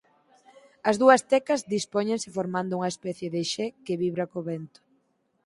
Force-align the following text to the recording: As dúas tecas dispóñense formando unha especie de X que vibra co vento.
As 0.89 0.95
dúas 1.01 1.21
tecas 1.31 1.65
dispóñense 1.75 2.33
formando 2.37 2.75
unha 2.79 2.91
especie 2.93 3.27
de 3.35 3.41
X 3.51 3.53
que 3.85 3.99
vibra 4.01 4.29
co 4.31 4.39
vento. 4.49 4.79